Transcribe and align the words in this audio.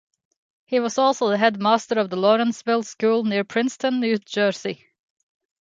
He 0.65 0.79
was 0.79 0.97
also 0.97 1.29
the 1.29 1.37
headmaster 1.37 1.99
of 1.99 2.09
The 2.09 2.15
Lawrenceville 2.15 2.81
School 2.81 3.23
near 3.23 3.43
Princeton, 3.43 3.99
New 3.99 4.17
Jersey. 4.17 4.87